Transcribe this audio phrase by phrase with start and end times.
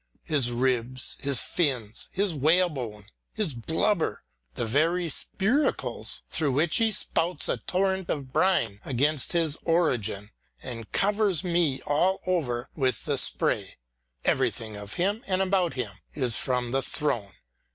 [0.23, 4.23] His ribs, his fins, his whalebone, his blubber,
[4.55, 10.29] the very spiracles through which he spouts a torrent of brine against his origin,
[10.63, 13.75] and covers me all over with the spray—
[14.25, 17.33] everything of him and about him is from the throne.